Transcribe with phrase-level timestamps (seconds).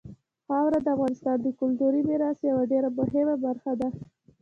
[0.45, 3.89] خاوره د افغانستان د کلتوري میراث یوه ډېره مهمه برخه ده.